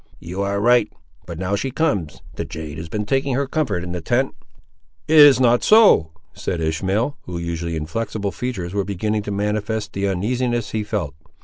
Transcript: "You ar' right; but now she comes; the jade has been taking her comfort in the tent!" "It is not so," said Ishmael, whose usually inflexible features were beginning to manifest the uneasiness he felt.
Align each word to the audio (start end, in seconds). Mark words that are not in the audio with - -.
"You 0.19 0.41
ar' 0.41 0.59
right; 0.59 0.91
but 1.27 1.37
now 1.37 1.55
she 1.55 1.69
comes; 1.69 2.23
the 2.33 2.43
jade 2.43 2.79
has 2.79 2.89
been 2.89 3.05
taking 3.05 3.35
her 3.35 3.45
comfort 3.45 3.83
in 3.83 3.91
the 3.91 4.01
tent!" 4.01 4.33
"It 5.07 5.19
is 5.19 5.39
not 5.39 5.63
so," 5.63 6.09
said 6.33 6.59
Ishmael, 6.59 7.17
whose 7.25 7.45
usually 7.45 7.75
inflexible 7.75 8.31
features 8.31 8.73
were 8.73 8.83
beginning 8.83 9.21
to 9.21 9.31
manifest 9.31 9.93
the 9.93 10.07
uneasiness 10.07 10.71
he 10.71 10.83
felt. 10.83 11.13